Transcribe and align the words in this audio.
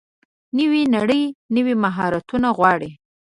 نوې 0.57 0.83
نړۍ 0.95 1.23
نوي 1.55 1.73
مهارتونه 1.83 2.47
غواړي. 2.57 2.91